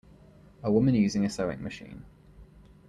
[0.63, 2.05] A woman using a sewing machine.